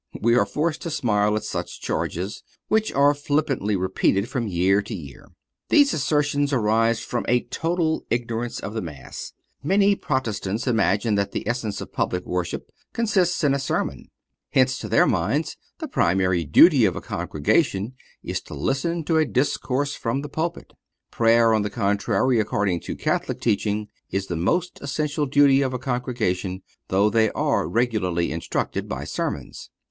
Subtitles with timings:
[0.19, 4.95] We are forced to smile at such charges, which are flippantly repeated from year to
[4.95, 5.29] year.
[5.69, 9.33] These assertions arise from a total ignorance of the Mass.
[9.61, 14.09] Many Protestants imagine that the essence of public worship consists in a sermon.
[14.49, 17.93] Hence, to their minds, the primary duty of a congregation
[18.23, 20.73] is to listen to a discourse from the pulpit.
[21.11, 25.77] Prayer, on the contrary, according to Catholic teaching, is the most essential duty of a
[25.77, 29.69] congregation, though they are also regularly instructed by sermons.